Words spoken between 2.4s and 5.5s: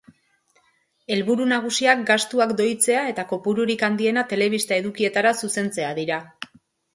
doitzea eta kopururik handiena telebista edukietara